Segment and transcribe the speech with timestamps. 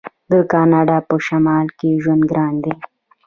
[0.31, 2.75] د کاناډا په شمال کې ژوند ګران دی.